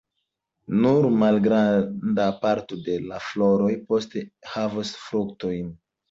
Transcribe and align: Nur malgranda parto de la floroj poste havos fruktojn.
Nur 0.83 1.03
malgranda 1.23 2.25
parto 2.45 2.79
de 2.87 2.95
la 3.09 3.19
floroj 3.25 3.69
poste 3.91 4.23
havos 4.55 4.95
fruktojn. 5.03 5.69